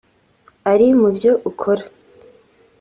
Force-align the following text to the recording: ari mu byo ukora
ari 0.71 0.87
mu 0.99 1.09
byo 1.15 1.31
ukora 1.49 1.83